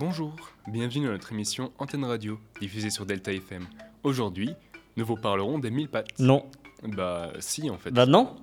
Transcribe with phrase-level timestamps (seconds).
[0.00, 0.34] Bonjour,
[0.66, 3.66] bienvenue dans notre émission Antenne Radio, diffusée sur Delta FM.
[4.02, 4.54] Aujourd'hui,
[4.96, 6.18] nous vous parlerons des mille pattes.
[6.18, 6.46] Non.
[6.82, 7.90] Bah si en fait.
[7.90, 8.34] Bah non.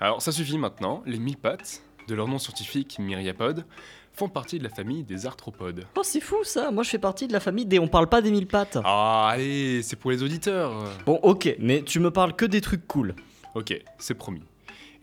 [0.00, 3.64] Alors ça suffit maintenant, les mille pattes, de leur nom scientifique myriapodes,
[4.12, 5.86] font partie de la famille des arthropodes.
[5.96, 6.72] Oh, c'est fou ça.
[6.72, 8.78] Moi, je fais partie de la famille des on parle pas des mille pattes.
[8.82, 10.82] Ah allez, c'est pour les auditeurs.
[11.06, 13.14] Bon, ok, mais tu me parles que des trucs cool.
[13.54, 14.42] Ok, c'est promis.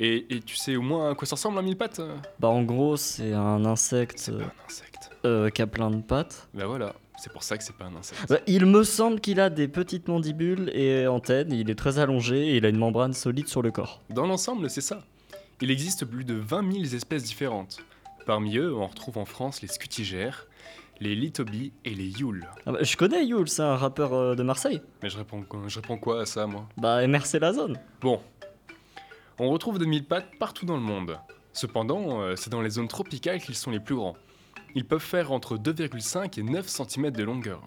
[0.01, 2.01] Et, et tu sais au moins à quoi ça ressemble un mille pattes?
[2.37, 4.94] Bah, en gros, c'est un insecte C'est euh, pas un insecte.
[5.25, 6.47] Euh, qui a plein de pattes.
[6.53, 8.21] Bah voilà, c'est pour ça que c'est pas un insecte.
[8.29, 11.51] Bah, il me semble qu'il a des petites mandibules et antennes.
[11.51, 14.01] Il est très allongé et il a une membrane solide sur le corps.
[14.09, 14.99] Dans l'ensemble, c'est ça.
[15.61, 17.79] Il existe plus de 20 000 espèces différentes.
[18.25, 20.47] Parmi eux, on retrouve en France les scutigères,
[20.99, 22.47] les lithobies et les youles.
[22.65, 24.81] Ah bah, je connais Yul, c'est un rappeur euh, de Marseille.
[25.03, 26.67] Mais je réponds, quoi- je réponds quoi à ça, moi?
[26.77, 27.77] Bah, MRC la zone.
[28.01, 28.19] Bon.
[29.37, 31.17] On retrouve de mille pattes partout dans le monde.
[31.53, 34.15] Cependant, euh, c'est dans les zones tropicales qu'ils sont les plus grands.
[34.75, 37.61] Ils peuvent faire entre 2,5 et 9 cm de longueur.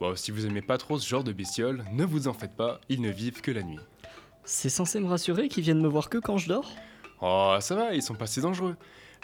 [0.00, 2.80] Bon, si vous aimez pas trop ce genre de bestioles, ne vous en faites pas,
[2.88, 3.78] ils ne vivent que la nuit.
[4.44, 6.70] C'est censé me rassurer qu'ils viennent me voir que quand je dors
[7.20, 8.76] Oh, ça va, ils sont pas si dangereux.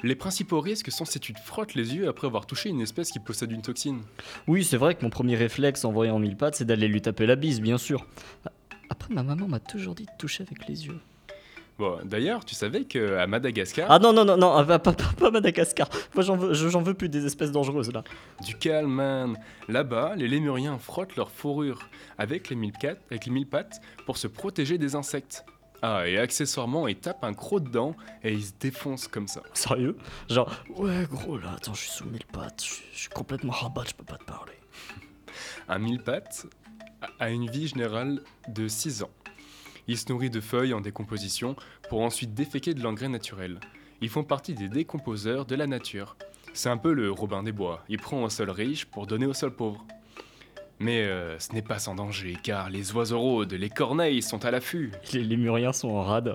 [0.05, 3.11] Les principaux risques sont si tu te frottes les yeux après avoir touché une espèce
[3.11, 4.03] qui possède une toxine.
[4.47, 7.27] Oui, c'est vrai que mon premier réflexe en voyant mille pattes, c'est d'aller lui taper
[7.27, 8.07] la bise, bien sûr.
[8.91, 11.01] Après, ma maman m'a toujours dit de toucher avec les yeux.
[11.79, 14.93] Bon, d'ailleurs, tu savais que à Madagascar, Ah non, non, non, non, ah, pas, pas,
[14.93, 15.89] pas- pas Madagascar.
[16.15, 18.03] Moi, j'en veux, je- j'en veux plus des espèces dangereuses là.
[18.45, 19.39] du calme, man.
[19.69, 24.17] Là-bas, les lémuriens frottent leur fourrure avec les mille pattes, avec les mille pattes pour
[24.17, 25.45] se protéger des insectes.
[25.81, 29.43] Ah, et accessoirement, ils tapent un croc dedans et ils se défoncent comme ça.
[29.55, 29.97] Sérieux?
[30.29, 33.53] Genre, ouais, gros, là, attends, je suis sous mille pattes, je suis- je suis complètement
[33.53, 34.55] rabat, je peux pas te parler.
[35.69, 36.47] Un mille pattes
[37.01, 39.11] a- a une vie générale de 6 ans.
[39.89, 41.57] Il se nourrit de feuilles en décomposition
[41.89, 43.59] pour ensuite déféquer de l'engrais naturel.
[44.03, 46.17] Ils font partie des décomposeurs de la nature.
[46.53, 47.83] C'est un peu le Robin des Bois.
[47.89, 49.87] Il prend au sol riche pour donner au sol pauvre.
[50.79, 54.51] Mais euh, ce n'est pas sans danger, car les oiseaux rôdes, les corneilles sont à
[54.51, 54.93] l'affût.
[55.15, 56.35] Les lémuriens sont en rade.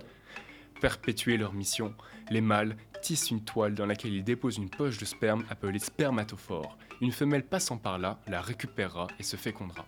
[0.82, 1.94] Perpétuer leur mission,
[2.32, 6.78] les mâles tissent une toile dans laquelle ils déposent une poche de sperme appelée spermatophore.
[7.02, 9.86] Une femelle passant par là la récupérera et se fécondera.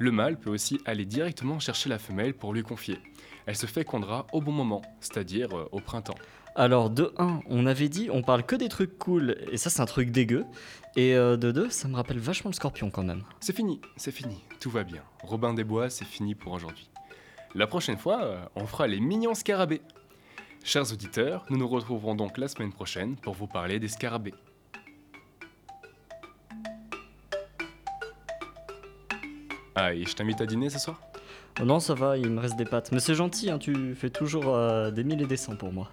[0.00, 2.96] Le mâle peut aussi aller directement chercher la femelle pour lui confier.
[3.44, 6.14] Elle se fécondera au bon moment, c'est-à-dire euh, au printemps.
[6.54, 9.82] Alors, de 1, on avait dit, on parle que des trucs cool, et ça, c'est
[9.82, 10.46] un truc dégueu.
[10.96, 13.24] Et euh, de 2, ça me rappelle vachement le scorpion quand même.
[13.40, 15.02] C'est fini, c'est fini, tout va bien.
[15.22, 16.88] Robin des Bois, c'est fini pour aujourd'hui.
[17.54, 19.82] La prochaine fois, euh, on fera les mignons scarabées.
[20.64, 24.34] Chers auditeurs, nous nous retrouverons donc la semaine prochaine pour vous parler des scarabées.
[29.74, 31.00] Ah, et je t'invite à dîner ce soir?
[31.60, 32.92] Oh non, ça va, il me reste des pattes.
[32.92, 35.90] Mais c'est gentil, hein, tu fais toujours euh, des mille et des cents pour moi.